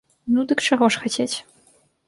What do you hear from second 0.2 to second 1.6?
Ну, дык чаго ж хацець?